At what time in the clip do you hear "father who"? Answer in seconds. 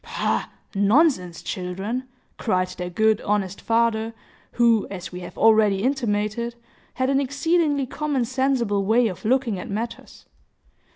3.61-4.87